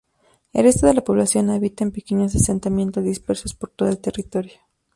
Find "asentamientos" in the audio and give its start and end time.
2.35-3.03